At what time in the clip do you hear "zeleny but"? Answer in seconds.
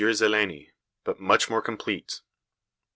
0.13-1.19